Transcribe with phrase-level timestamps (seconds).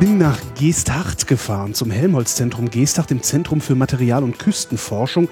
[0.00, 5.28] Bin nach Geesthacht gefahren, zum Helmholtz-Zentrum Geesthacht im Zentrum für Material- und Küstenforschung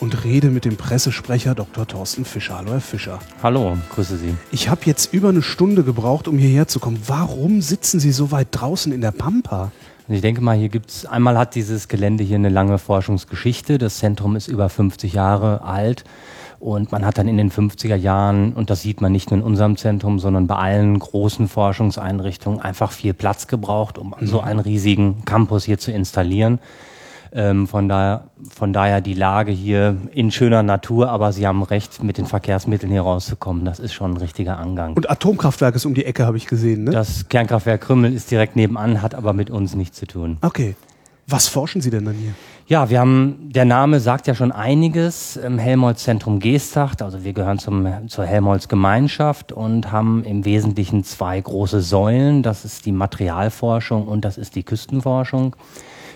[0.00, 1.86] und rede mit dem Pressesprecher Dr.
[1.86, 2.58] Thorsten Fischer.
[2.58, 3.20] Hallo, Herr Fischer.
[3.44, 4.34] Hallo, grüße Sie.
[4.50, 7.00] Ich habe jetzt über eine Stunde gebraucht, um hierher zu kommen.
[7.06, 9.70] Warum sitzen Sie so weit draußen in der Pampa?
[10.08, 13.78] Ich denke mal, hier gibt's einmal hat dieses Gelände hier eine lange Forschungsgeschichte.
[13.78, 16.04] Das Zentrum ist über 50 Jahre alt.
[16.60, 19.44] Und man hat dann in den 50er Jahren, und das sieht man nicht nur in
[19.44, 24.26] unserem Zentrum, sondern bei allen großen Forschungseinrichtungen, einfach viel Platz gebraucht, um mhm.
[24.26, 26.58] so einen riesigen Campus hier zu installieren.
[27.30, 32.02] Ähm, von, daher, von daher die Lage hier in schöner Natur, aber Sie haben recht,
[32.02, 34.94] mit den Verkehrsmitteln hier rauszukommen, das ist schon ein richtiger Angang.
[34.94, 36.90] Und Atomkraftwerk ist um die Ecke, habe ich gesehen, ne?
[36.90, 40.38] Das Kernkraftwerk Krümmel ist direkt nebenan, hat aber mit uns nichts zu tun.
[40.40, 40.74] Okay.
[41.30, 42.32] Was forschen Sie denn dann hier?
[42.68, 47.58] Ja, wir haben, der Name sagt ja schon einiges, im Helmholtz-Zentrum Geestacht, also wir gehören
[47.58, 54.24] zum, zur Helmholtz-Gemeinschaft und haben im Wesentlichen zwei große Säulen, das ist die Materialforschung und
[54.24, 55.54] das ist die Küstenforschung.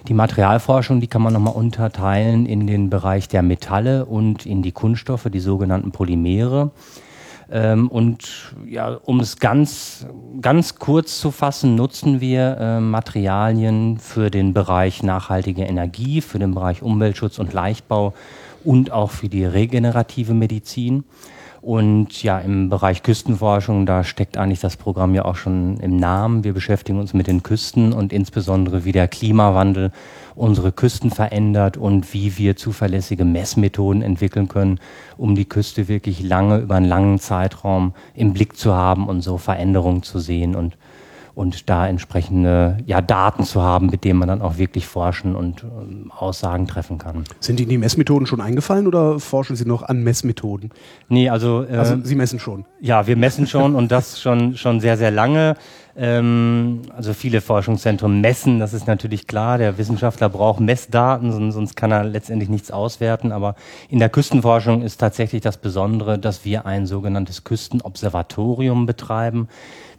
[0.09, 4.73] Die Materialforschung, die kann man nochmal unterteilen in den Bereich der Metalle und in die
[4.73, 6.71] Kunststoffe, die sogenannten Polymere.
[7.53, 10.07] Ähm, und ja, um es ganz,
[10.41, 16.55] ganz kurz zu fassen, nutzen wir äh, Materialien für den Bereich nachhaltige Energie, für den
[16.55, 18.15] Bereich Umweltschutz und Leichtbau
[18.65, 21.05] und auch für die regenerative Medizin.
[21.63, 26.43] Und ja, im Bereich Küstenforschung, da steckt eigentlich das Programm ja auch schon im Namen.
[26.43, 29.93] Wir beschäftigen uns mit den Küsten und insbesondere wie der Klimawandel
[30.35, 34.81] unsere Küsten verändert und wie wir zuverlässige Messmethoden entwickeln können,
[35.17, 39.39] um die Küste wirklich lange über einen langen Zeitraum im Blick zu haben und so
[39.39, 40.77] Veränderungen zu sehen und
[41.35, 45.65] und da entsprechende ja, Daten zu haben, mit denen man dann auch wirklich forschen und
[45.65, 47.25] ähm, Aussagen treffen kann.
[47.41, 50.71] Sind Ihnen die Messmethoden schon eingefallen oder forschen Sie noch an Messmethoden?
[51.09, 52.65] Nee, also, äh, also Sie messen schon.
[52.81, 55.57] Ja, wir messen schon und das schon, schon sehr, sehr lange.
[55.95, 59.59] Ähm, also viele Forschungszentren messen, das ist natürlich klar.
[59.59, 63.31] Der Wissenschaftler braucht Messdaten, sonst, sonst kann er letztendlich nichts auswerten.
[63.33, 63.55] Aber
[63.89, 69.49] in der Küstenforschung ist tatsächlich das Besondere, dass wir ein sogenanntes Küstenobservatorium betreiben.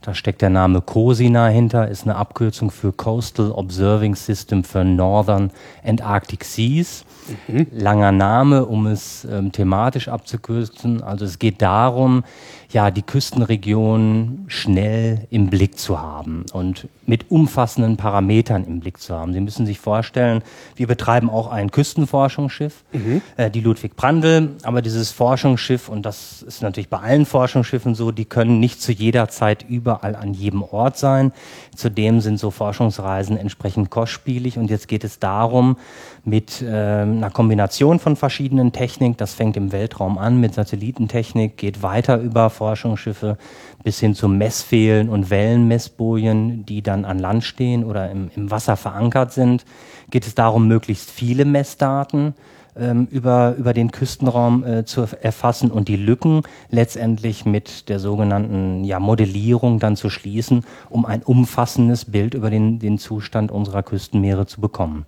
[0.04, 5.50] Da steckt der Name COSINA hinter, ist eine Abkürzung für Coastal Observing System for Northern
[5.82, 7.06] and Arctic Seas.
[7.48, 7.68] Mhm.
[7.72, 11.02] Langer Name, um es ähm, thematisch abzukürzen.
[11.02, 12.26] Also es geht darum,
[12.74, 19.14] ja, die Küstenregion schnell im Blick zu haben und mit umfassenden Parametern im Blick zu
[19.14, 19.32] haben.
[19.32, 20.42] Sie müssen sich vorstellen,
[20.76, 23.22] wir betreiben auch ein Küstenforschungsschiff, mhm.
[23.38, 28.12] äh, die Ludwig Brandl, aber dieses Forschungsschiff, und das ist natürlich bei allen Forschungsschiffen so,
[28.12, 31.32] die können nicht zu jeder Zeit überall an jedem Ort sein.
[31.76, 35.78] Zudem sind so Forschungsreisen entsprechend kostspielig und jetzt geht es darum,
[36.24, 41.84] mit äh, einer Kombination von verschiedenen Technik, das fängt im Weltraum an mit Satellitentechnik, geht
[41.84, 43.38] weiter über Forschungsschiffe
[43.84, 48.78] bis hin zu Messfehlen und Wellenmessbojen, die dann an Land stehen oder im, im Wasser
[48.78, 49.66] verankert sind,
[50.10, 52.34] geht es darum, möglichst viele Messdaten
[52.76, 58.84] ähm, über, über den Küstenraum äh, zu erfassen und die Lücken letztendlich mit der sogenannten
[58.84, 64.46] ja, Modellierung dann zu schließen, um ein umfassendes Bild über den, den Zustand unserer Küstenmeere
[64.46, 65.06] zu bekommen.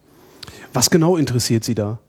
[0.74, 2.00] Was genau interessiert Sie da?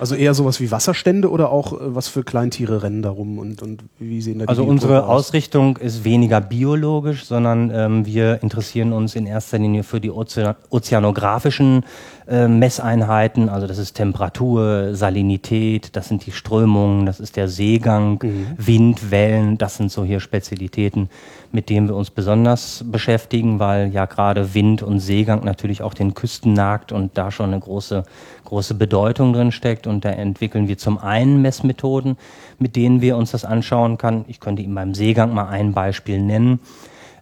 [0.00, 3.62] Also eher sowas wie Wasserstände oder auch äh, was für Kleintiere rennen da rum und,
[3.62, 5.26] und wie sehen da die Also unsere aus?
[5.26, 10.54] Ausrichtung ist weniger biologisch, sondern ähm, wir interessieren uns in erster Linie für die Ozean
[10.70, 11.84] ozeanografischen
[12.28, 13.48] äh, Messeinheiten.
[13.48, 18.46] Also das ist Temperatur, Salinität, das sind die Strömungen, das ist der Seegang, mhm.
[18.56, 21.08] Wind, Wellen, das sind so hier Spezialitäten,
[21.52, 26.12] mit denen wir uns besonders beschäftigen, weil ja gerade Wind und Seegang natürlich auch den
[26.12, 28.04] Küsten nagt und da schon eine große,
[28.44, 29.86] große Bedeutung drin steckt.
[29.86, 32.18] Und da entwickeln wir zum einen Messmethoden,
[32.58, 34.26] mit denen wir uns das anschauen können.
[34.28, 36.60] Ich könnte Ihnen beim Seegang mal ein Beispiel nennen.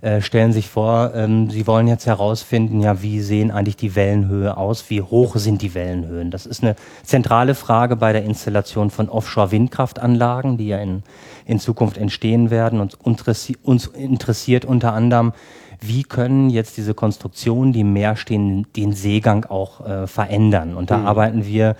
[0.07, 4.57] Äh, stellen sich vor, ähm, Sie wollen jetzt herausfinden, ja, wie sehen eigentlich die Wellenhöhe
[4.57, 4.89] aus?
[4.89, 6.31] Wie hoch sind die Wellenhöhen?
[6.31, 11.03] Das ist eine zentrale Frage bei der Installation von Offshore-Windkraftanlagen, die ja in,
[11.45, 12.79] in Zukunft entstehen werden.
[12.79, 15.33] Und interessi uns interessiert unter anderem,
[15.81, 20.77] wie können jetzt diese Konstruktionen, die im Meer stehen, den Seegang auch äh, verändern?
[20.77, 21.07] Und da mhm.
[21.07, 21.75] arbeiten wir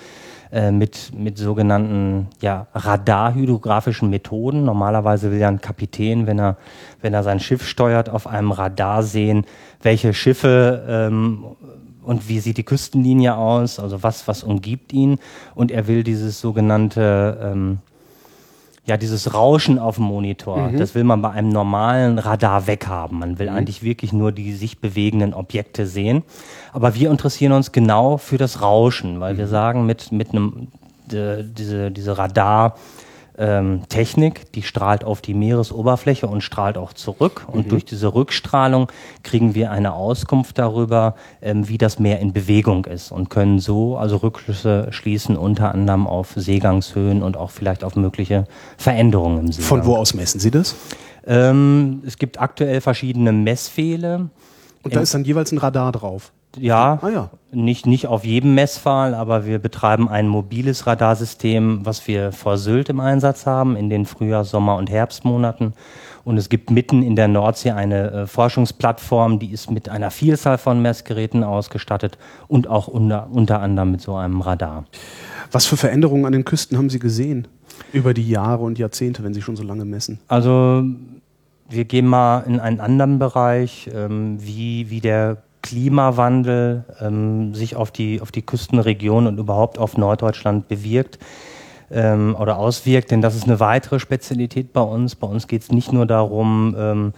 [0.57, 4.65] äh, mit, mit sogenannten ja, radarhydrografischen Methoden.
[4.65, 6.57] Normalerweise will ja ein Kapitän, wenn er,
[7.03, 9.45] wenn er sein Schiff steuert, auf einem Radar sehen,
[9.83, 11.45] welche Schiffe ähm,
[12.03, 15.19] und wie sieht die Küstenlinie aus, also was, was umgibt ihn.
[15.55, 17.79] Und er will dieses sogenannte ähm,
[18.87, 20.79] ja, dieses Rauschen auf dem Monitor, mhm.
[20.79, 23.19] das will man bei einem normalen Radar weghaben.
[23.19, 23.57] Man will mhm.
[23.57, 26.23] eigentlich wirklich nur die sich bewegenden Objekte sehen.
[26.73, 29.39] Aber wir interessieren uns genau für das Rauschen, weil mhm.
[29.39, 30.69] wir sagen, mit, mit einem,
[31.11, 32.77] de, diese, diese Radar,
[33.39, 37.47] ähm, Technik, die strahlt auf die Meeresoberfläche und strahlt auch zurück.
[37.51, 37.71] Und mhm.
[37.71, 38.91] durch diese Rückstrahlung
[39.23, 43.97] kriegen wir eine Auskunft darüber, ähm, wie das Meer in Bewegung ist und können so
[43.97, 48.45] also Rückschlüsse schließen, unter anderem auf Seegangshöhen und auch vielleicht auf mögliche
[48.77, 49.69] Veränderungen im Seegang.
[49.69, 50.75] Von wo aus messen Sie das?
[51.27, 54.31] Ähm, es gibt aktuell verschiedene Messpfähle.
[54.83, 56.33] Und da ist dann jeweils ein Radar drauf?
[56.59, 57.31] Ja, ah, ja.
[57.53, 62.89] Nicht, nicht auf jedem Messpfahl, aber wir betreiben ein mobiles Radarsystem, was wir vor Sylt
[62.89, 65.75] im Einsatz haben, in den Frühjahr-, Sommer- und Herbstmonaten.
[66.25, 70.59] Und es gibt mitten in der Nordsee eine äh, Forschungsplattform, die ist mit einer Vielzahl
[70.59, 72.19] von Messgeräten ausgestattet
[72.49, 74.87] und auch unter, unter anderem mit so einem Radar.
[75.53, 77.47] Was für Veränderungen an den Küsten haben Sie gesehen
[77.93, 80.19] über die Jahre und Jahrzehnte, wenn Sie schon so lange messen?
[80.27, 80.85] Also
[81.69, 87.91] wir gehen mal in einen anderen Bereich, ähm, wie, wie der Klimawandel ähm, sich auf
[87.91, 91.19] die, auf die Küstenregion und überhaupt auf Norddeutschland bewirkt
[91.91, 93.11] ähm, oder auswirkt.
[93.11, 95.17] Denn das ist eine weitere Spezialität bei uns.
[95.17, 97.13] Bei uns geht es nicht nur darum, ähm,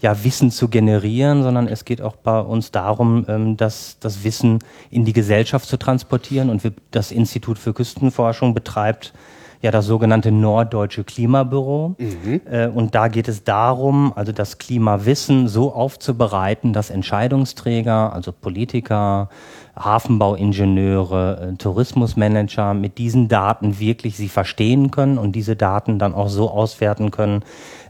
[0.00, 4.60] ja, Wissen zu generieren, sondern es geht auch bei uns darum, ähm, dass das Wissen
[4.90, 6.48] in die Gesellschaft zu transportieren.
[6.48, 9.12] Und wir, das Institut für Küstenforschung betreibt
[9.62, 11.96] ja das sogenannte Norddeutsche Klimabüro.
[11.98, 12.40] Mhm.
[12.50, 19.28] Äh, und da geht es darum, also das Klimawissen so aufzubereiten, dass Entscheidungsträger, also Politiker,
[19.76, 26.28] Hafenbauingenieure, äh, Tourismusmanager mit diesen Daten wirklich sie verstehen können und diese Daten dann auch
[26.28, 27.42] so auswerten können,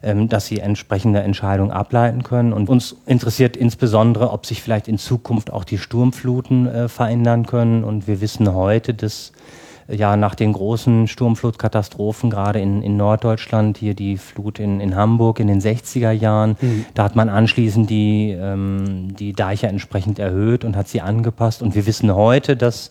[0.02, 2.52] ähm, dass sie entsprechende Entscheidungen ableiten können.
[2.52, 7.84] Und uns interessiert insbesondere, ob sich vielleicht in Zukunft auch die Sturmfluten äh, verändern können.
[7.84, 9.32] Und wir wissen heute, dass
[9.90, 15.40] ja nach den großen Sturmflutkatastrophen, gerade in, in Norddeutschland, hier die Flut in, in Hamburg
[15.40, 16.86] in den 60er Jahren, mhm.
[16.94, 21.62] da hat man anschließend die, ähm, die Deiche entsprechend erhöht und hat sie angepasst.
[21.62, 22.90] Und wir wissen heute, dass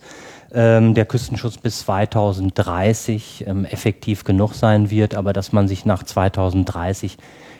[0.52, 6.02] ähm, der Küstenschutz bis 2030 ähm, effektiv genug sein wird, aber dass man sich nach
[6.02, 7.18] 2030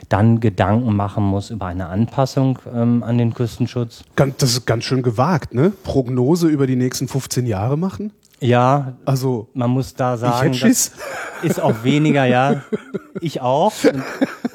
[0.09, 4.03] dann Gedanken machen muss über eine Anpassung ähm, an den Küstenschutz.
[4.15, 5.71] Das ist ganz schön gewagt, ne?
[5.83, 8.11] Prognose über die nächsten 15 Jahre machen?
[8.41, 10.91] Ja, also man muss da sagen, das
[11.43, 12.63] ist auch weniger, ja.
[13.19, 13.73] Ich auch.
[13.83, 14.03] Und,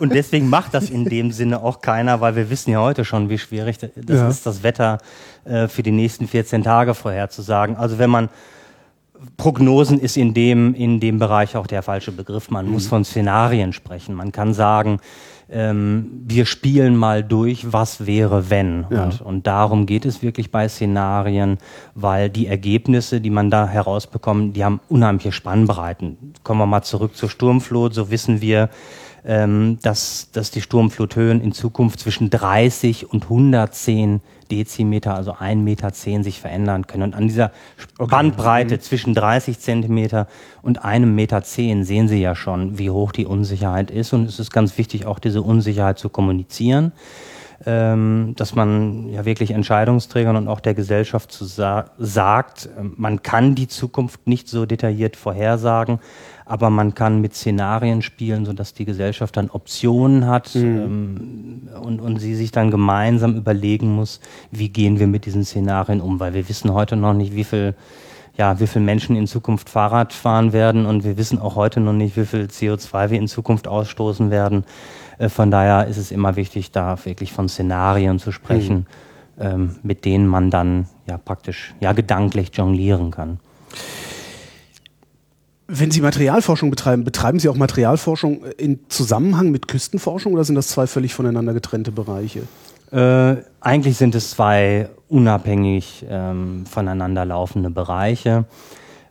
[0.01, 3.29] und, deswegen macht das in dem Sinne auch keiner, weil wir wissen ja heute schon,
[3.29, 4.29] wie schwierig das ja.
[4.29, 4.99] ist, das Wetter
[5.45, 7.77] äh, für die nächsten 14 Tage vorherzusagen.
[7.77, 8.29] Also wenn man
[9.37, 12.51] Prognosen ist in dem, in dem Bereich auch der falsche Begriff.
[12.51, 12.73] Man mhm.
[12.73, 14.15] muss von Szenarien sprechen.
[14.15, 15.01] Man kann sagen,
[15.49, 18.87] ähm, wir spielen mal durch, was wäre, wenn.
[18.91, 19.05] Ja.
[19.05, 21.59] Und, und darum geht es wirklich bei Szenarien,
[21.95, 26.35] weil die Ergebnisse, die man da herausbekommt, die haben unheimliche Spannbreiten.
[26.43, 28.71] Kommen wir mal zurück zur Sturmflut, so wissen wir,
[29.25, 34.21] ähm, dass, dass die Sturmfluthöhen in Zukunft zwischen 30 und 110
[34.51, 37.03] Dezimeter, also 1,10 Meter sich verändern können.
[37.03, 37.53] Und an dieser
[37.99, 38.81] Bandbreite mhm.
[38.81, 40.27] zwischen 30 Zentimeter
[40.63, 44.13] und einem Meter zehn sehen Sie ja schon, wie hoch die Unsicherheit ist.
[44.13, 46.93] Und es ist ganz wichtig, auch diese Unsicherheit zu kommunizieren,
[47.65, 53.55] dass man ja wirklich Entscheidungsträgern und auch der Gesellschaft zu sa sagt, ähm, man kann
[53.55, 55.99] die Zukunft nicht so detailliert vorhersagen,
[56.45, 60.63] aber man kann mit Szenarien spielen, sodass die Gesellschaft dann Optionen hat mhm.
[60.63, 64.21] ähm, und, und sie sich dann gemeinsam überlegen muss,
[64.51, 67.75] wie gehen wir mit diesen Szenarien um, weil wir wissen heute noch nicht, wie viel
[68.37, 71.93] ja, wie viele Menschen in Zukunft Fahrrad fahren werden und wir wissen auch heute noch
[71.93, 74.65] nicht, wie viel CO2 wir in Zukunft ausstoßen werden.
[75.19, 78.87] Äh, von daher ist es immer wichtig, da wirklich von Szenarien zu sprechen,
[79.37, 79.43] mhm.
[79.43, 83.41] ähm, mit denen man dann ja praktisch ja gedanklich jonglieren kann.
[85.69, 90.69] Wenn Sie Materialforschung betreiben, betreiben Sie auch Materialforschung in Zusammenhang mit Küstenforschung oder sind das
[90.69, 92.43] zwei völlig voneinander getrennte Bereiche?
[92.93, 98.45] Äh, eigentlich sind es zwei unabhängig ähm, voneinander laufende Bereiche.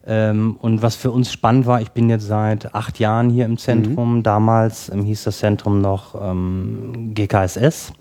[0.07, 3.57] Ähm, und was für uns spannend war, ich bin jetzt seit acht Jahren hier im
[3.57, 4.17] Zentrum.
[4.17, 4.23] Mhm.
[4.23, 7.93] Damals ähm, hieß das Zentrum noch ähm, GKSS.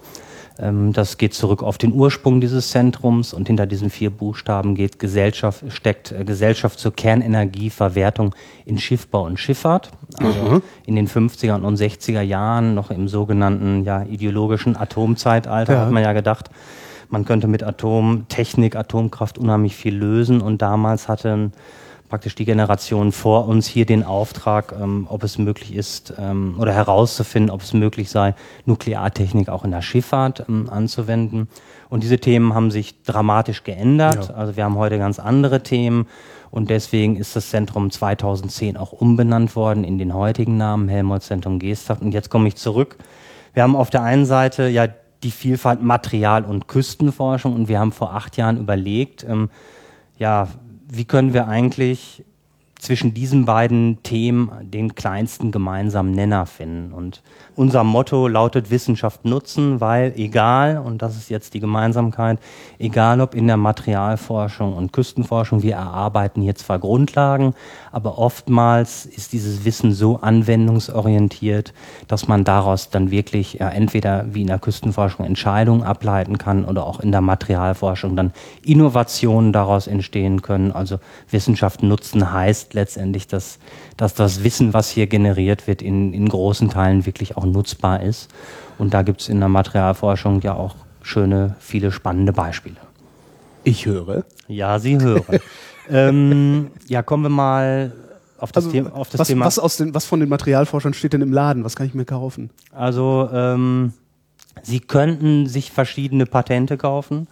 [0.59, 4.99] Ähm, das geht zurück auf den Ursprung dieses Zentrums und hinter diesen vier Buchstaben geht
[4.99, 8.35] Gesellschaft, steckt äh, Gesellschaft zur Kernenergieverwertung
[8.65, 9.91] in Schiffbau und Schifffahrt.
[10.19, 10.63] Also mhm.
[10.87, 15.81] in den 50er und 60er Jahren noch im sogenannten ja, ideologischen Atomzeitalter ja.
[15.81, 16.51] hat man ja gedacht,
[17.15, 21.53] man könnte mit Atomtechnik, Atomkraft unheimlich viel lösen und damals hatten
[22.09, 26.73] praktisch die Generation vor uns hier den Auftrag, ähm, ob es möglich ist ähm, oder
[26.73, 28.35] herauszufinden, ob es möglich sei,
[28.67, 31.49] Nukleartechnik auch in der Schifffahrt ähm, anzuwenden.
[31.89, 34.31] Und diese Themen haben sich dramatisch geändert.
[34.31, 34.35] Ja.
[34.35, 36.09] Also wir haben heute ganz andere Themen
[36.51, 42.03] Und deswegen ist das Zentrum 2010 auch umbenannt worden in den heutigen Namen Helmholtz-Zentrum Geesthacht.
[42.03, 42.97] Und jetzt komme ich zurück.
[43.53, 44.89] Wir haben auf der einen Seite ja
[45.25, 47.55] die Vielfalt Material- und Küstenforschung.
[47.55, 49.51] Und wir haben vor acht Jahren überlegt, ähm,
[50.19, 50.49] ja,
[50.89, 52.25] wie können wir eigentlich
[52.85, 56.93] zwischen diesen beiden Themen den kleinsten gemeinsamen Nenner finden.
[56.93, 57.23] Und
[57.57, 62.39] unser Motto lautet Wissenschaft nutzen, weil egal, und das ist jetzt die Gemeinsamkeit,
[62.79, 67.55] egal ob in der Materialforschung und Küstenforschung, wir erarbeiten hier zwar Grundlagen,
[67.91, 71.73] aber oftmals ist dieses Wissen so anwendungsorientiert,
[72.07, 76.85] dass man daraus dann wirklich ja, entweder wie in der Küstenforschung Entscheidungen ableiten kann oder
[76.85, 80.71] auch in der Materialforschung dann Innovationen daraus entstehen können.
[80.71, 80.99] Also
[81.31, 83.59] Wissenschaft nutzen heißt letztendlich, dass,
[83.97, 88.31] dass das Wissen, was hier generiert wird, in, in großen Teilen wirklich auch nutzbar ist.
[88.79, 92.77] Und da gibt es in der Materialforschung ja auch schöne, viele spannende Beispiele.
[93.63, 94.25] Ich höre.
[94.49, 95.41] Ja, Sie hören.
[95.91, 97.93] ähm, ja, kommen wir mal
[98.39, 99.45] auf das, Also, Thema, auf das was, Thema.
[99.47, 101.65] was, aus den, was von den Materialforschern steht denn im Laden?
[101.65, 102.51] Was kann ich mir kaufen?
[102.73, 103.93] Also ähm,
[104.63, 107.27] Sie könnten sich verschiedene Patente kaufen,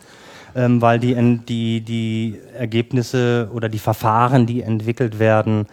[0.55, 1.15] ähm, weil die,
[1.47, 5.67] die, die Ergebnisse oder die Verfahren, die entwickelt werden,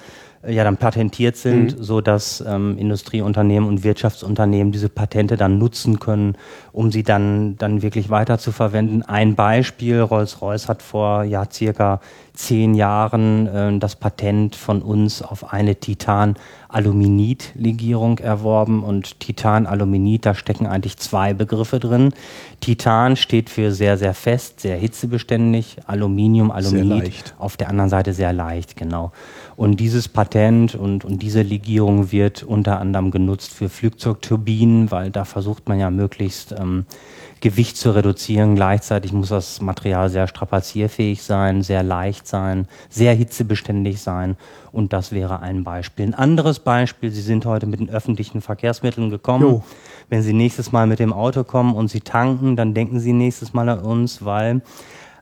[0.48, 6.38] ja dann patentiert sind, so dass ähm, Industrieunternehmen und Wirtschaftsunternehmen diese Patente dann nutzen können,
[6.72, 9.04] um sie dann dann wirklich weiter zu verwenden.
[9.04, 12.00] Ein Beispiel: Rolls-Royce hat vor ja circa
[12.34, 20.66] zehn Jahren äh, das Patent von uns auf eine Titan-Aluminid-Legierung erworben und Titan-Aluminid, da stecken
[20.66, 22.14] eigentlich zwei Begriffe drin.
[22.62, 25.80] Titan steht für sehr sehr fest, sehr hitzebeständig.
[25.86, 29.12] Aluminium, Aluminid auf der anderen Seite sehr leicht, genau.
[29.60, 35.26] Und dieses Patent und, und diese Legierung wird unter anderem genutzt für Flugzeugturbinen, weil da
[35.26, 36.86] versucht man ja möglichst ähm,
[37.42, 38.56] Gewicht zu reduzieren.
[38.56, 44.38] Gleichzeitig muss das Material sehr strapazierfähig sein, sehr leicht sein, sehr hitzebeständig sein.
[44.72, 46.06] Und das wäre ein Beispiel.
[46.06, 49.44] Ein anderes Beispiel, Sie sind heute mit den öffentlichen Verkehrsmitteln gekommen.
[49.44, 49.64] Jo.
[50.08, 53.54] Wenn Sie nächstes Mal mit dem Auto kommen und Sie tanken, dann denken Sie nächstes
[53.54, 54.62] Mal an uns, weil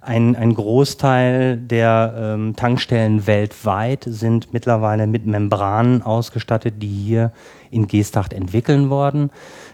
[0.08, 7.34] ein, ein Großteil der ähm, Tankstellen weltweit sind mittlerweile mit Membranen ausgestattet, die hier
[7.72, 9.32] in Geesthacht entwickeln worden.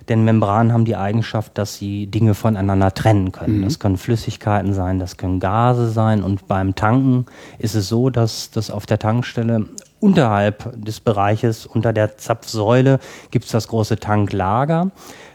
[0.09, 3.61] Denn Membranen haben die Eigenschaft, dass sie Dinge voneinander trennen können.
[3.61, 6.23] Das können Flüssigkeiten sein, das können Gase sein.
[6.23, 7.27] Und beim Tanken
[7.59, 9.67] ist es so, dass, dass auf der Tankstelle
[9.99, 12.99] unterhalb des Bereiches, unter der Zapfsäule,
[13.29, 14.89] gibt es das große Tanklager.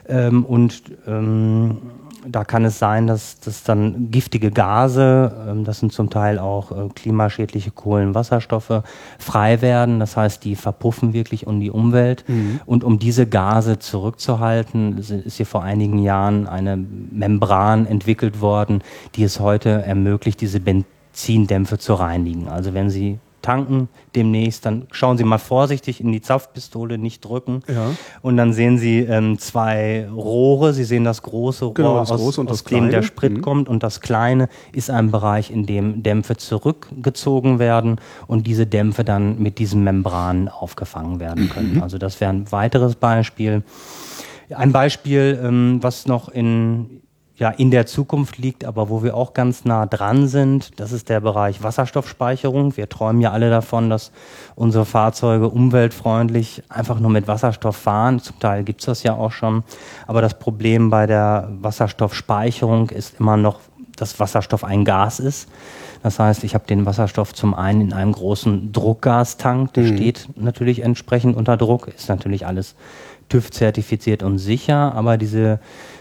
[0.09, 1.79] Ähm, und ähm,
[2.31, 6.73] da kann es sein, dass, dass dann giftige Gase, ähm, das sind zum Teil auch
[6.73, 8.83] äh, klimaschädliche Kohlenwasserstoffe,
[9.19, 10.01] frei werden.
[10.01, 12.25] Das heißt, die verpuffen wirklich um die Umwelt.
[12.67, 18.83] Und um diese Gase zurückzuhalten, ist ist hier vor einigen Jahren eine Membran entwickelt worden,
[19.15, 22.49] die es heute ermöglicht, diese Benzindämpfe zu reinigen.
[22.49, 27.63] Also wenn Sie tanken demnächst, dann schauen Sie mal vorsichtig in die Zapfpistole, nicht drücken.
[27.69, 27.91] Ja.
[28.23, 30.73] Und dann sehen Sie ähm, zwei Rohre.
[30.75, 33.03] Sie sehen das große Rohr, Genau, das aus, große aus dem der.
[33.03, 33.43] Sprit Mhm.
[33.43, 33.69] kommt.
[33.69, 39.39] Und das kleine ist ein Bereich, in dem Dämpfe zurückgezogen werden und diese Dämpfe dann
[39.41, 41.49] mit diesen Membranen aufgefangen werden Mhm.
[41.51, 41.83] können.
[41.83, 43.63] Also das wäre ein weiteres Beispiel.
[44.55, 47.03] Ein Beispiel, ähm, was noch in,
[47.39, 51.09] ja, in der Zukunft liegt, aber wo wir auch ganz nah dran sind, das ist
[51.09, 52.77] der Bereich Wasserstoffspeicherung.
[52.77, 54.11] Wir träumen ja alle davon, dass
[54.57, 58.19] unsere Fahrzeuge umweltfreundlich einfach nur mit Wasserstoff fahren.
[58.19, 59.63] Zum Teil gibt's das ja auch schon.
[60.09, 63.61] Aber das Problem bei der Wasserstoffspeicherung ist immer noch,
[63.97, 65.49] dass Wasserstoff ein Gas ist.
[66.03, 70.83] Das heißt, ich habe den Wasserstoff zum einen in einem großen Druckgastank, der steht natürlich
[70.83, 72.75] entsprechend unter Druck, ist natürlich alles
[73.29, 75.61] TÜV-zertifiziert und sicher, aber diese,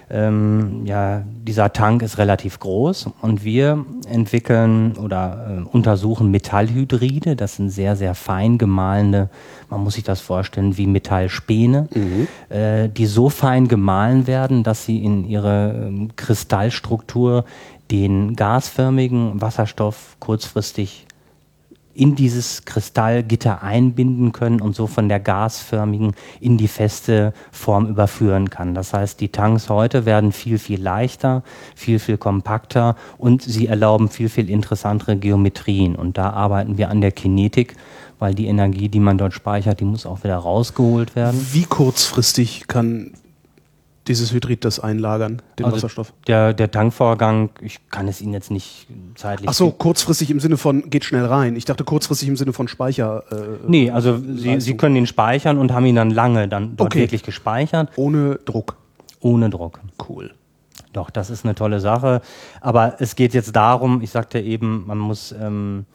[0.09, 7.35] ähm, ja, dieser Tank ist relativ groß und wir entwickeln oder äh, untersuchen Metallhydride.
[7.35, 9.29] Das sind sehr, sehr fein gemahlene,
[9.69, 11.89] man muss sich das vorstellen, wie Metallspäne,
[12.49, 17.43] äh, die so fein gemahlen werden, dass sie in ihre ähm, Kristallstruktur
[17.91, 21.06] den gasförmigen Wasserstoff kurzfristig
[21.97, 28.51] in dieses Kristallgitter einbinden können und so von der gasförmigen in die feste Form überführen
[28.51, 28.75] kann.
[28.75, 31.43] Das heißt, die Tanks heute werden viel, viel leichter,
[31.75, 35.95] viel, viel kompakter und sie erlauben viel, viel interessantere Geometrien.
[35.95, 37.75] Und da arbeiten wir an der Kinetik,
[38.19, 41.47] weil die Energie, die man dort speichert, die muss auch wieder rausgeholt werden.
[41.51, 43.13] Wie kurzfristig kann
[44.07, 46.13] dieses Hydrid das einlagern, den Also Wasserstoff?
[46.27, 50.57] Der, der Tankvorgang, ich kann es Ihnen jetzt nicht zeitlich Ach so, kurzfristig im Sinne
[50.57, 51.55] von geht schnell rein.
[51.55, 53.23] Ich dachte kurzfristig im Sinne von Speicher.
[53.31, 53.35] Äh,
[53.67, 54.59] Nee, also Sie, Leistung.
[54.61, 56.99] Sie können ihn speichern und haben ihn dann lange dann dort Okay.
[57.01, 58.77] wirklich gespeichert, Ohne Druck.
[59.19, 59.79] ohne Druck.
[60.07, 60.31] Cool.
[60.93, 62.21] Doch, das ist eine tolle Sache.
[62.61, 65.85] Aber es geht jetzt darum, ich sagte eben, man muss ähm,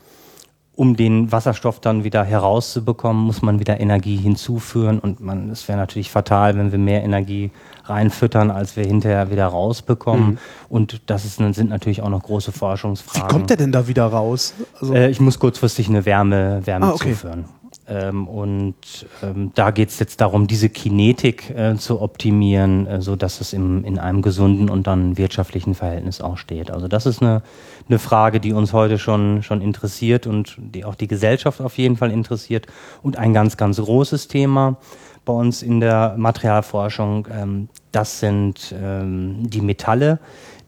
[0.75, 5.79] um den Wasserstoff dann wieder herauszubekommen, muss man wieder Energie hinzuführen und man, es wäre
[5.79, 7.51] natürlich fatal, wenn wir mehr Energie
[7.85, 10.31] reinfüttern, als wir hinterher wieder rausbekommen.
[10.31, 10.39] Mhm.
[10.69, 13.29] Und das ist, sind natürlich auch noch große Forschungsfragen.
[13.29, 14.55] Wie kommt der denn da wieder raus?
[14.81, 17.13] Also äh, ich muss kurzfristig eine Wärme, Wärme ah, okay.
[17.13, 17.45] zuführen.
[17.93, 18.75] Ähm, und
[19.23, 23.85] ähm, da geht es jetzt darum, diese Kinetik äh, zu optimieren, äh, so es im,
[23.85, 26.71] in einem gesunden und dann wirtschaftlichen Verhältnis auch steht.
[26.71, 27.43] Also das ist eine,
[27.89, 31.97] eine Frage, die uns heute schon, schon interessiert und die auch die Gesellschaft auf jeden
[31.97, 32.67] Fall interessiert
[33.03, 34.79] und ein ganz, ganz großes Thema
[35.27, 37.29] bei uns in der Materialforschung.
[37.31, 40.19] Ähm, das sind ähm, die Metalle,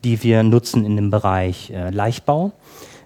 [0.04, 2.52] die wir nutzen in dem Bereich äh, Leichtbau.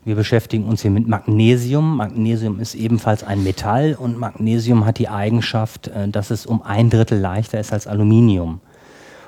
[0.08, 1.98] Wir beschäftigen uns hier mit Magnesium.
[1.98, 6.88] Magnesium ist ebenfalls ein Metall und Magnesium hat die Eigenschaft, äh, dass es um ein
[6.88, 8.62] Drittel leichter ist als Aluminium.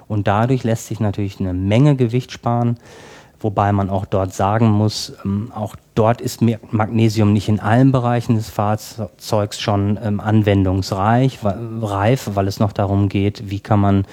[0.09, 2.79] Und dadurch lässt sich natürlich eine Menge Gewicht sparen,
[3.41, 8.37] wobei man auch dort sagen muss, ähm, auch dort ist Magnesium nicht in allen Bereichen
[8.37, 14.05] des Fahrzeugs schon ähm, anwendungsreich, reif, weil es noch darum geht, wie kann man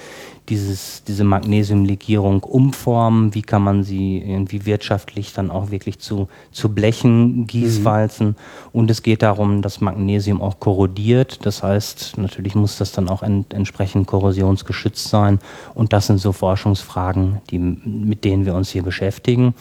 [0.49, 6.73] dieses, diese Magnesiumlegierung umformen, wie kann man sie irgendwie wirtschaftlich dann auch wirklich zu, zu
[6.73, 8.27] Blechen gießwalzen.
[8.27, 8.35] Mhm.
[8.71, 11.45] Und es geht darum, dass Magnesium auch korrodiert.
[11.45, 15.39] Das heißt, natürlich muss das dann auch ent, entsprechend korrosionsgeschützt sein.
[15.73, 19.53] Und das sind so Forschungsfragen, die, mit denen wir uns hier beschäftigen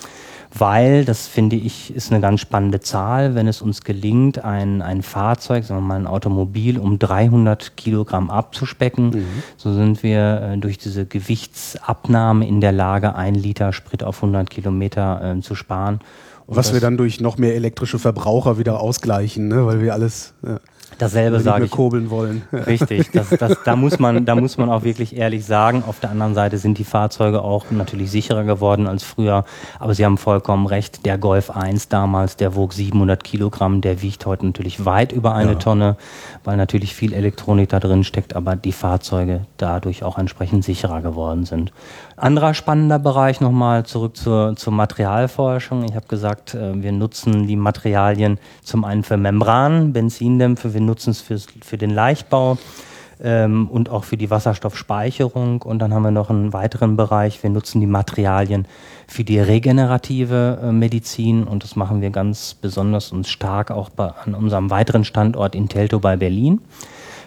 [0.58, 5.02] weil, das finde ich, ist eine ganz spannende Zahl, wenn es uns gelingt, ein, ein
[5.02, 9.42] Fahrzeug, sagen wir mal ein Automobil, um 300 Kilogramm abzuspecken, mhm.
[9.56, 14.48] so sind wir äh, durch diese Gewichtsabnahme in der Lage, ein Liter Sprit auf 100
[14.48, 16.00] Kilometer äh, zu sparen.
[16.46, 19.66] Und Was wir dann durch noch mehr elektrische Verbraucher wieder ausgleichen, ne?
[19.66, 20.34] weil wir alles...
[20.46, 20.60] Ja
[20.98, 21.70] Dasselbe sage ich.
[21.70, 22.42] kurbeln wollen.
[22.52, 25.84] Richtig, das, das, da, muss man, da muss man auch wirklich ehrlich sagen.
[25.86, 29.44] Auf der anderen Seite sind die Fahrzeuge auch natürlich sicherer geworden als früher.
[29.78, 31.04] Aber Sie haben vollkommen recht.
[31.04, 35.52] Der Golf 1 damals, der wog 700 Kilogramm, der wiegt heute natürlich weit über eine
[35.52, 35.58] ja.
[35.58, 35.96] Tonne,
[36.44, 41.44] weil natürlich viel Elektronik da drin steckt, aber die Fahrzeuge dadurch auch entsprechend sicherer geworden
[41.44, 41.72] sind.
[42.16, 45.84] Anderer spannender Bereich nochmal zurück zur, zur Materialforschung.
[45.84, 51.10] Ich habe gesagt, äh, wir nutzen die Materialien zum einen für Membranen, Benzindämpfe, wir nutzen
[51.10, 52.58] es für, für den Leichtbau
[53.20, 55.62] ähm, und auch für die Wasserstoffspeicherung.
[55.62, 58.66] Und dann haben wir noch einen weiteren Bereich, wir nutzen die Materialien
[59.06, 64.08] für die regenerative äh, Medizin und das machen wir ganz besonders und stark auch bei,
[64.24, 66.60] an unserem weiteren Standort in Teltow bei Berlin.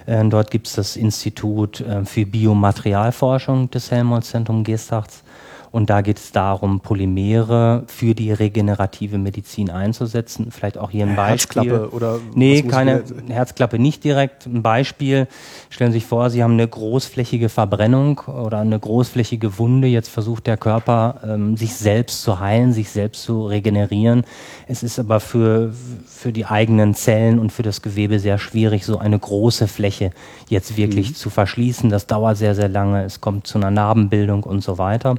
[0.05, 5.23] Äh, dort gibt es das Institut äh, für Biomaterialforschung des Helmholtz-Zentrum Geesthachts.
[5.71, 10.51] Und da geht es darum, Polymere für die regenerative Medizin einzusetzen.
[10.51, 11.63] Vielleicht auch hier ein Beispiel.
[11.63, 12.19] Herzklappe oder?
[12.33, 14.47] Nee, keine Herzklappe nicht direkt.
[14.47, 15.27] Ein Beispiel.
[15.69, 19.87] Stellen Sie sich vor, Sie haben eine großflächige Verbrennung oder eine großflächige Wunde.
[19.87, 24.23] Jetzt versucht der Körper, ähm, sich selbst zu heilen, sich selbst zu regenerieren.
[24.67, 25.73] Es ist aber für,
[26.07, 30.11] für die eigenen Zellen und für das Gewebe sehr schwierig, so eine große Fläche
[30.49, 31.15] jetzt wirklich mhm.
[31.15, 31.89] zu verschließen.
[31.89, 33.03] Das dauert sehr, sehr lange.
[33.03, 35.15] Es kommt zu einer Narbenbildung und so weiter.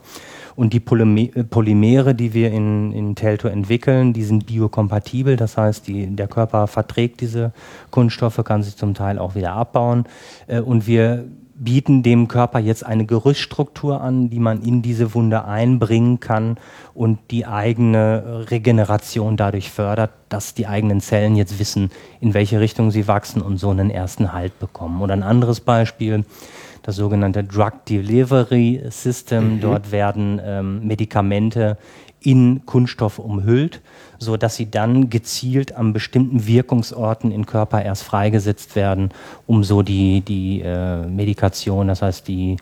[0.60, 5.36] Und die Polymere, die wir in, in Telto entwickeln, die sind biokompatibel.
[5.36, 7.54] Das heißt, die, der Körper verträgt diese
[7.90, 10.04] Kunststoffe, kann sie zum Teil auch wieder abbauen.
[10.48, 15.46] Äh, und wir bieten dem Körper jetzt eine Gerüststruktur an, die man in diese Wunde
[15.46, 16.58] einbringen kann
[16.92, 22.90] und die eigene Regeneration dadurch fördert, dass die eigenen Zellen jetzt wissen, in welche Richtung
[22.90, 25.00] sie wachsen und so einen ersten Halt bekommen.
[25.00, 26.26] Oder ein anderes Beispiel,
[26.82, 29.56] das sogenannte Drug Delivery System.
[29.56, 29.60] Mhm.
[29.60, 31.76] Dort werden ähm, Medikamente
[32.22, 33.80] in Kunststoff umhüllt,
[34.18, 39.10] so dass sie dann gezielt an bestimmten Wirkungsorten im Körper erst freigesetzt werden,
[39.46, 42.58] um so die, die äh, Medikation, das heißt die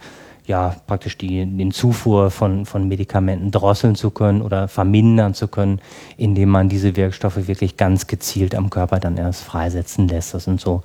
[0.46, 5.80] ja praktisch die, den Zufuhr von, von Medikamenten drosseln zu können oder vermindern zu können,
[6.16, 10.32] indem man diese Wirkstoffe wirklich ganz gezielt am Körper dann erst freisetzen lässt.
[10.32, 10.82] Das sind so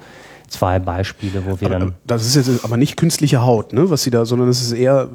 [0.53, 1.95] zwei Beispiele, wo wir aber, dann.
[2.05, 5.09] Das ist jetzt aber nicht künstliche Haut, ne, was sie da, sondern es ist eher,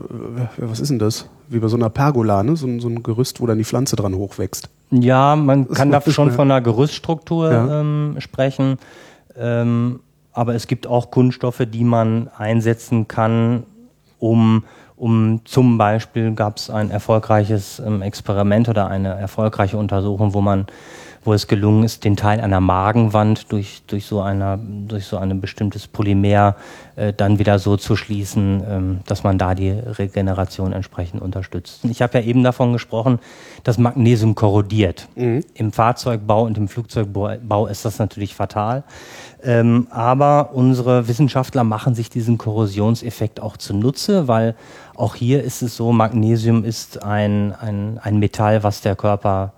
[0.59, 1.27] äh, was ist denn das?
[1.49, 2.57] Wie bei so einer Pergola, ne?
[2.57, 4.69] So, so ein Gerüst, wo dann die Pflanze dran hochwächst.
[4.91, 7.81] Ja, man kann da schon von einer Gerüststruktur ja.
[7.81, 8.79] ähm, sprechen.
[9.37, 10.01] Ähm,
[10.33, 13.65] aber es gibt auch Kunststoffe, die man einsetzen kann,
[14.19, 14.65] um,
[14.97, 20.67] um zum Beispiel gab es ein erfolgreiches ähm, Experiment oder eine erfolgreiche Untersuchung, wo man
[21.29, 25.43] wo es gelungen ist, den Teil einer Magenwand durch, durch, so, einer, durch so ein
[25.43, 26.57] bestimmtes Polymer
[26.97, 31.85] äh, dann wieder so zu schließen, ähm, dass man da die Regeneration entsprechend unterstützt.
[31.85, 33.19] Ich habe ja eben davon gesprochen,
[33.63, 35.07] dass Magnesium korrodiert.
[35.17, 35.45] Mhm.
[35.53, 38.83] Im Fahrzeugbau und im Flugzeugbau ist das natürlich fatal.
[39.43, 44.55] Ähm, aber unsere Wissenschaftler machen sich diesen Korrosionseffekt auch zunutze, weil
[44.97, 49.53] auch hier ist es so, Magnesium ist ein, ein, ein Metall, was der Körper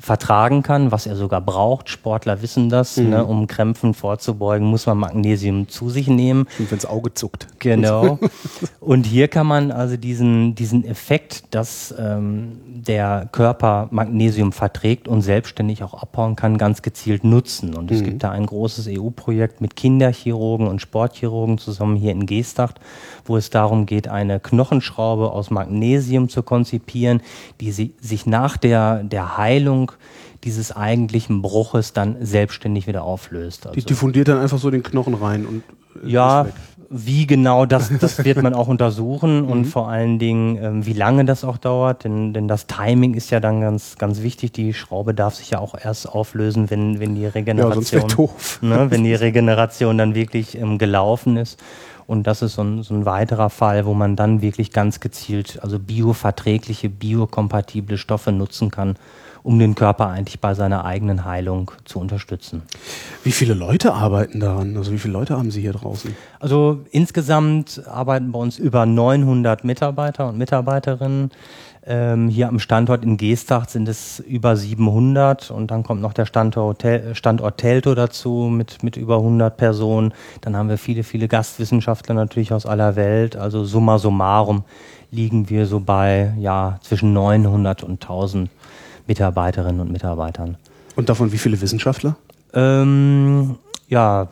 [0.00, 1.88] vertragen kann, was er sogar braucht.
[1.90, 3.10] Sportler wissen das, Mhm.
[3.10, 6.46] ne, um Krämpfen vorzubeugen, muss man Magnesium zu sich nehmen.
[6.58, 7.46] Und wenns Auge zuckt.
[7.58, 8.18] Genau.
[8.80, 15.20] Und hier kann man also diesen, diesen Effekt, dass ähm, der Körper Magnesium verträgt und
[15.22, 17.74] selbstständig auch abbauen kann, ganz gezielt nutzen.
[17.74, 22.80] Und es gibt da ein großes EU-Projekt mit Kinderchirurgen und Sportchirurgen zusammen hier in Geestacht,
[23.26, 27.20] wo es darum geht, eine Knochenschraube aus Magnesium zu konzipieren,
[27.60, 29.89] die sie, sich nach der, der Heilung
[30.44, 33.64] dieses eigentlichen Bruches dann selbstständig wieder auflöst.
[33.64, 35.62] Die Also- diffundiert dann einfach so den Knochen rein und
[36.04, 36.46] äh, ja,
[36.92, 41.24] wie genau, das, das wird man auch untersuchen und vor allen Dingen, ähm, wie lange
[41.24, 44.52] das auch dauert, denn, denn das Timing ist ja dann ganz, ganz wichtig.
[44.52, 48.58] Die Schraube darf sich ja auch erst auflösen, wenn, wenn die Ja, Regeneration, wäre doof.
[48.62, 51.60] ne, wenn die Regeneration dann wirklich ähm, gelaufen ist.
[52.08, 55.60] Und das ist so ein, so ein weiterer Fall, wo man dann wirklich ganz gezielt,
[55.62, 58.96] also bioverträgliche, biokompatible Stoffe nutzen kann,
[59.42, 62.62] um den Körper eigentlich bei seiner eigenen Heilung zu unterstützen.
[63.24, 64.76] Wie viele Leute arbeiten daran?
[64.76, 66.14] Also wie viele Leute haben Sie hier draußen?
[66.38, 71.30] Also insgesamt arbeiten bei uns über 900 Mitarbeiter und Mitarbeiterinnen.
[71.86, 76.26] Ähm, hier am Standort in Geestach sind es über 700 und dann kommt noch der
[76.26, 80.12] Standort, Tel- Standort Teltow dazu mit, mit über 100 Personen.
[80.42, 83.34] Dann haben wir viele, viele Gastwissenschaftler natürlich aus aller Welt.
[83.34, 84.64] Also summa summarum
[85.10, 88.50] liegen wir so bei ja, zwischen 900 und 1000
[89.10, 90.56] Mitarbeiterinnen und Mitarbeitern.
[90.94, 92.14] Und davon wie viele Wissenschaftler?
[92.54, 93.56] Ähm,
[93.88, 94.28] ja,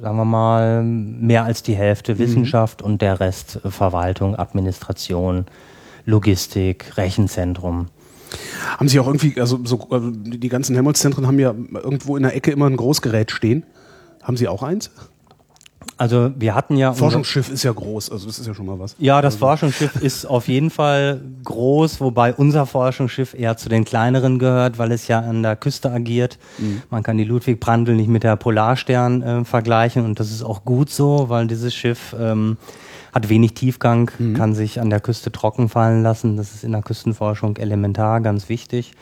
[0.00, 5.44] sagen wir mal, mehr als die Hälfte Wissenschaft und der Rest äh, Verwaltung, Administration,
[6.06, 7.88] Logistik, Rechenzentrum.
[8.78, 12.34] Haben Sie auch irgendwie, also so, die die ganzen Helmholtz-Zentren haben ja irgendwo in der
[12.34, 13.64] Ecke immer ein Großgerät stehen.
[14.22, 14.90] Haben Sie auch eins?
[15.96, 18.96] Also wir hatten ja Forschungsschiff ist ja groß, also das ist ja schon mal was.
[18.98, 24.38] Ja, das Forschungsschiff ist auf jeden Fall groß, wobei unser Forschungsschiff eher zu den kleineren
[24.38, 26.38] gehört, weil es ja an der Küste agiert.
[26.90, 30.64] Man kann die Ludwig Brandl nicht mit der Polarstern äh, vergleichen und das ist auch
[30.64, 32.56] gut so, weil dieses Schiff ähm,
[33.12, 36.36] hat wenig Tiefgang, kann sich an der Küste trocken fallen lassen.
[36.36, 38.92] Das ist in der Küstenforschung elementar, ganz wichtig.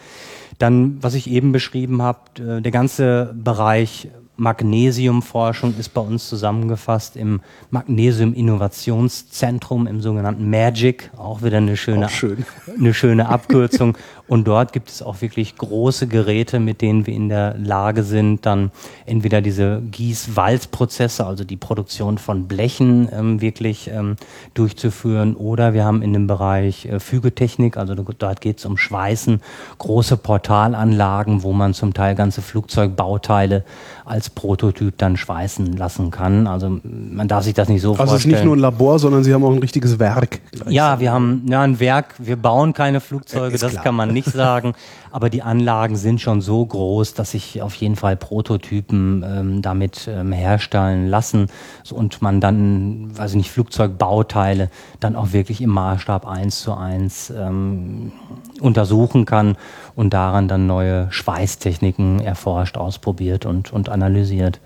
[0.59, 7.17] Dann, was ich eben beschrieben habe, äh, der ganze Bereich Magnesiumforschung ist bei uns zusammengefasst
[7.17, 12.47] im Magnesium-Innovationszentrum, im sogenannten MAGIC, auch wieder eine schöne, schön.
[12.79, 13.99] eine schöne Abkürzung.
[14.33, 18.47] Und dort gibt es auch wirklich große Geräte, mit denen wir in der Lage sind,
[18.47, 18.71] dann
[19.05, 24.17] entweder diese Gießwalzprozesse, also die Produktion von Blechen ähm, wirklich ähm,
[24.55, 29.43] durchzuführen, oder wir haben in dem Bereich äh, Fügetechnik, also dort geht es um Schweißen,
[29.77, 33.65] große Portalanlagen, wo man zum Teil ganze Flugzeugbauteile
[34.07, 36.47] als Prototyp dann schweißen lassen kann.
[36.47, 38.35] Also man darf sich das nicht so Also es ist vorstellen.
[38.35, 40.41] nicht nur ein Labor, sondern Sie haben auch ein richtiges Werk.
[40.69, 43.85] Ja, wir haben ja, ein Werk, wir bauen keine Flugzeuge, Ist das klar.
[43.85, 44.75] kann man nicht sagen.
[45.11, 50.09] Aber die Anlagen sind schon so groß, dass sich auf jeden Fall Prototypen ähm, damit
[50.09, 51.49] ähm, herstellen lassen
[51.91, 57.31] und man dann, weiß ich nicht, Flugzeugbauteile dann auch wirklich im Maßstab eins zu eins
[57.31, 58.13] ähm,
[58.61, 59.57] untersuchen kann
[59.95, 64.61] und daran dann neue Schweißtechniken erforscht, ausprobiert und, und analysiert.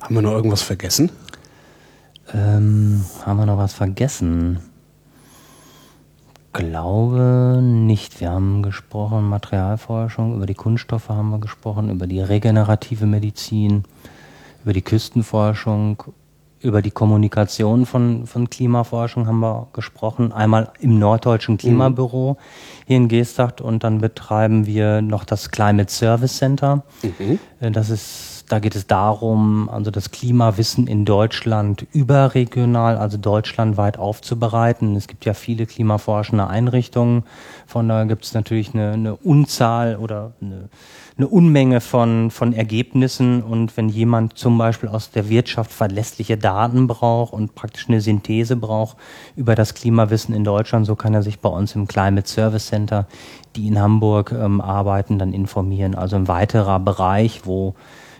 [0.00, 1.10] Haben wir noch irgendwas vergessen?
[2.32, 4.58] Ähm, haben wir noch was vergessen?
[6.54, 8.20] Glaube nicht.
[8.20, 13.82] Wir haben gesprochen, Materialforschung, über die Kunststoffe haben wir gesprochen, über die regenerative Medizin,
[14.62, 16.04] über die Küstenforschung,
[16.60, 20.32] über die Kommunikation von, von Klimaforschung haben wir gesprochen.
[20.32, 22.38] Einmal im Norddeutschen Klimabüro
[22.86, 26.84] hier in Geesthacht und dann betreiben wir noch das Climate Service Center.
[27.60, 33.98] Äh, Das ist, da geht es darum, also das Klimawissen in Deutschland überregional, also deutschlandweit
[33.98, 34.96] aufzubereiten.
[34.96, 37.24] Es gibt ja viele klimaforschende Einrichtungen.
[37.66, 40.68] Von daher gibt es natürlich eine, eine Unzahl oder eine,
[41.16, 43.42] eine Unmenge von, von Ergebnissen.
[43.42, 48.56] Und wenn jemand zum Beispiel aus der Wirtschaft verlässliche Daten braucht und praktisch eine Synthese
[48.56, 48.98] braucht
[49.36, 53.06] über das Klimawissen in Deutschland, so kann er sich bei uns im Climate Service Center,
[53.56, 55.94] die in Hamburg ähm, arbeiten, dann informieren.
[55.94, 57.74] Also ein weiterer Bereich, wo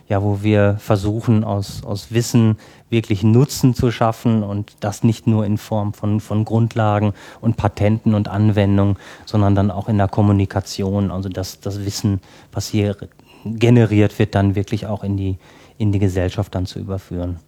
[0.09, 2.57] ja, wo wir versuchen, aus, aus Wissen
[2.91, 8.15] wirklich Nutzen zu schaffen und das nicht nur in Form von, von Grundlagen und Patenten
[8.15, 12.21] und Anwendungen, sondern dann auch in der Kommunikation, also dass das Wissen,
[12.53, 12.97] was hier
[13.45, 15.39] generiert wird, dann wirklich auch in die,
[15.79, 17.39] in die Gesellschaft dann zu überführen.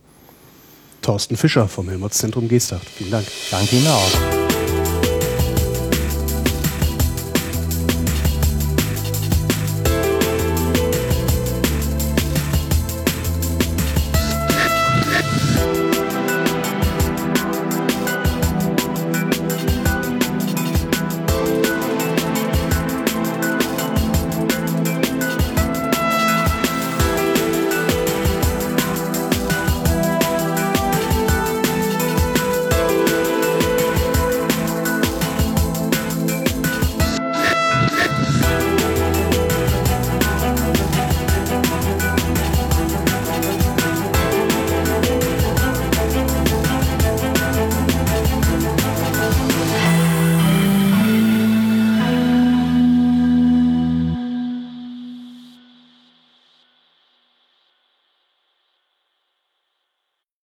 [1.02, 2.88] Thorsten Fischer vom Helmholtz-Zentrum Geesthacht.
[2.88, 3.26] Vielen Dank.
[3.50, 4.45] Danke Ihnen auch.